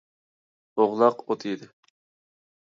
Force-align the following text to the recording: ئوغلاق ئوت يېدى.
ئوغلاق 0.77 1.17
ئوت 1.25 1.41
يېدى. 1.49 1.67